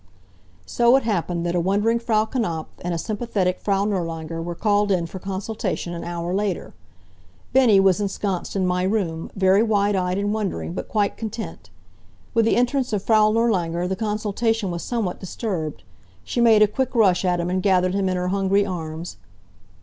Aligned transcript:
So 0.65 0.95
it 0.95 1.03
happened 1.03 1.45
that 1.45 1.53
a 1.53 1.59
wondering 1.59 1.99
Frau 1.99 2.25
Knapf 2.25 2.65
and 2.83 2.91
a 2.91 2.97
sympathetic 2.97 3.59
Frau 3.59 3.85
Nirlanger 3.85 4.41
were 4.41 4.55
called 4.55 4.91
in 4.91 5.05
for 5.05 5.19
consultation 5.19 5.93
an 5.93 6.03
hour 6.03 6.33
later. 6.33 6.73
Bennie 7.53 7.79
was 7.79 8.01
ensconced 8.01 8.55
in 8.55 8.65
my 8.65 8.81
room, 8.81 9.29
very 9.35 9.61
wide 9.61 9.95
eyed 9.95 10.17
and 10.17 10.33
wondering, 10.33 10.73
but 10.73 10.87
quite 10.87 11.17
content. 11.17 11.69
With 12.33 12.45
the 12.45 12.55
entrance 12.55 12.91
of 12.93 13.03
Frau 13.03 13.31
Nirlanger 13.31 13.87
the 13.87 13.95
consultation 13.95 14.71
was 14.71 14.81
somewhat 14.81 15.19
disturbed. 15.19 15.83
She 16.23 16.41
made 16.41 16.63
a 16.63 16.67
quick 16.67 16.95
rush 16.95 17.23
at 17.23 17.39
him 17.39 17.51
and 17.51 17.61
gathered 17.61 17.93
him 17.93 18.09
in 18.09 18.17
her 18.17 18.29
hungry 18.29 18.65
arms. 18.65 19.17